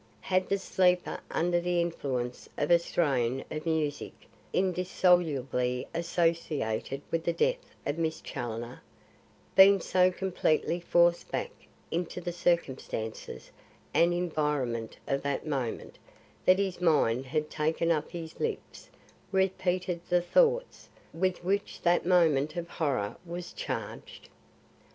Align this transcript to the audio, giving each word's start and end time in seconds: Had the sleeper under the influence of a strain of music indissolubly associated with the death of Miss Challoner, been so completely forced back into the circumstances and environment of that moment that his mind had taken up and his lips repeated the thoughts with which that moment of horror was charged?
Had 0.21 0.49
the 0.49 0.57
sleeper 0.57 1.19
under 1.29 1.61
the 1.61 1.79
influence 1.79 2.49
of 2.57 2.71
a 2.71 2.79
strain 2.79 3.43
of 3.51 3.67
music 3.67 4.13
indissolubly 4.51 5.87
associated 5.93 7.03
with 7.11 7.23
the 7.23 7.31
death 7.33 7.75
of 7.85 7.99
Miss 7.99 8.19
Challoner, 8.19 8.81
been 9.55 9.79
so 9.79 10.09
completely 10.11 10.79
forced 10.79 11.29
back 11.29 11.51
into 11.91 12.19
the 12.19 12.31
circumstances 12.33 13.51
and 13.93 14.11
environment 14.11 14.97
of 15.05 15.21
that 15.21 15.45
moment 15.45 15.99
that 16.45 16.57
his 16.57 16.81
mind 16.81 17.27
had 17.27 17.51
taken 17.51 17.91
up 17.91 18.05
and 18.05 18.23
his 18.23 18.39
lips 18.39 18.89
repeated 19.31 20.01
the 20.09 20.19
thoughts 20.23 20.89
with 21.13 21.43
which 21.43 21.79
that 21.83 22.07
moment 22.07 22.55
of 22.55 22.67
horror 22.67 23.17
was 23.23 23.53
charged? 23.53 24.29